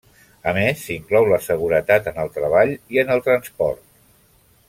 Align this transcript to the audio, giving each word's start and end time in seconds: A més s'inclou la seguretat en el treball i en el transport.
A 0.51 0.53
més 0.57 0.79
s'inclou 0.85 1.27
la 1.31 1.39
seguretat 1.49 2.09
en 2.13 2.17
el 2.25 2.33
treball 2.39 2.73
i 2.97 3.01
en 3.05 3.13
el 3.17 3.23
transport. 3.29 3.87